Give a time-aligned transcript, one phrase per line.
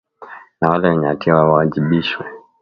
[0.59, 2.23] na wale wenye hatia wawajibishwe